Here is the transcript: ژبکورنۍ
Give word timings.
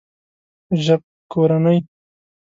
ژبکورنۍ 0.83 1.75